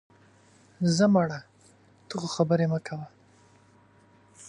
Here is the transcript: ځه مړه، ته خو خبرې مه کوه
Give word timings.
ځه 0.95 1.05
مړه، 1.13 1.39
ته 2.07 2.13
خو 2.19 2.27
خبرې 2.35 2.65
مه 2.71 2.79
کوه 2.87 3.07